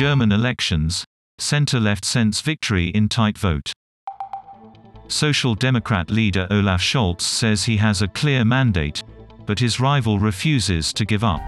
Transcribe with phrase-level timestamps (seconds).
[0.00, 1.04] German elections,
[1.36, 3.70] center-left sense victory in tight vote.
[5.08, 9.02] Social Democrat leader Olaf Scholz says he has a clear mandate,
[9.44, 11.42] but his rival refuses to give up.